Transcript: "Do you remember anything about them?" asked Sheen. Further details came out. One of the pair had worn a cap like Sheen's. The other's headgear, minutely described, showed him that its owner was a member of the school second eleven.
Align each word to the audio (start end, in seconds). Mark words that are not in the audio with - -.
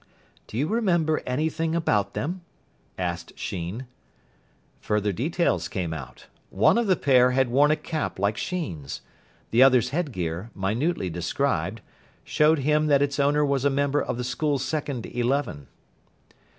"Do 0.47 0.57
you 0.57 0.67
remember 0.67 1.21
anything 1.27 1.75
about 1.75 2.15
them?" 2.15 2.41
asked 2.97 3.37
Sheen. 3.37 3.85
Further 4.79 5.11
details 5.13 5.67
came 5.67 5.93
out. 5.93 6.25
One 6.49 6.79
of 6.79 6.87
the 6.87 6.95
pair 6.95 7.29
had 7.33 7.51
worn 7.51 7.69
a 7.69 7.75
cap 7.75 8.17
like 8.17 8.35
Sheen's. 8.35 9.01
The 9.51 9.61
other's 9.61 9.89
headgear, 9.89 10.49
minutely 10.55 11.11
described, 11.11 11.81
showed 12.23 12.57
him 12.65 12.87
that 12.87 13.03
its 13.03 13.19
owner 13.19 13.45
was 13.45 13.63
a 13.63 13.69
member 13.69 14.01
of 14.01 14.17
the 14.17 14.23
school 14.23 14.57
second 14.57 15.05
eleven. 15.05 15.67